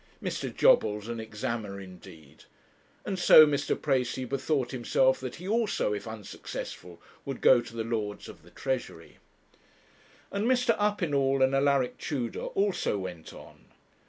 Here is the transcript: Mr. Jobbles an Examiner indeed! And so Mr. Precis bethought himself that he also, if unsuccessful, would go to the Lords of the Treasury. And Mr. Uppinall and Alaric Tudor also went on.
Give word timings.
Mr. 0.19 0.51
Jobbles 0.51 1.07
an 1.07 1.19
Examiner 1.19 1.79
indeed! 1.79 2.45
And 3.05 3.19
so 3.19 3.45
Mr. 3.45 3.79
Precis 3.79 4.27
bethought 4.27 4.71
himself 4.71 5.19
that 5.19 5.35
he 5.35 5.47
also, 5.47 5.93
if 5.93 6.07
unsuccessful, 6.07 6.99
would 7.23 7.39
go 7.39 7.61
to 7.61 7.75
the 7.75 7.83
Lords 7.83 8.27
of 8.27 8.41
the 8.41 8.49
Treasury. 8.49 9.17
And 10.31 10.47
Mr. 10.47 10.75
Uppinall 10.79 11.43
and 11.43 11.53
Alaric 11.53 11.99
Tudor 11.99 12.45
also 12.55 12.97
went 12.97 13.31
on. 13.31 13.65